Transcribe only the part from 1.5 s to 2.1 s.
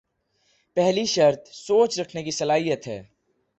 سوچ